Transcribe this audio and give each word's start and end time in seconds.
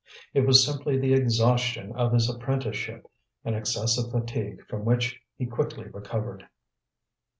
It 0.33 0.47
was 0.47 0.65
simply 0.65 0.97
the 0.97 1.13
exhaustion 1.13 1.91
of 1.91 2.11
his 2.11 2.27
apprenticeship, 2.27 3.05
an 3.45 3.53
excess 3.53 3.99
of 4.03 4.09
fatigue 4.09 4.65
from 4.67 4.83
which 4.83 5.19
he 5.37 5.45
quickly 5.45 5.85
recovered. 5.89 6.47